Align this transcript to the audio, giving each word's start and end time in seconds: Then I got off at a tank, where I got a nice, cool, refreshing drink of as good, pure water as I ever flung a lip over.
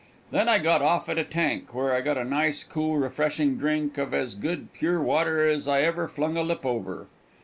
Then 0.31 0.49
I 0.49 0.57
got 0.57 0.81
off 0.81 1.09
at 1.09 1.19
a 1.19 1.23
tank, 1.23 1.75
where 1.75 1.93
I 1.93 2.01
got 2.01 2.17
a 2.17 2.23
nice, 2.25 2.63
cool, 2.63 2.97
refreshing 2.97 3.57
drink 3.59 3.99
of 3.99 4.15
as 4.15 4.33
good, 4.33 4.73
pure 4.73 4.99
water 4.99 5.47
as 5.47 5.67
I 5.67 5.81
ever 5.83 6.07
flung 6.07 6.35
a 6.37 6.41
lip 6.41 6.65
over. 6.65 7.05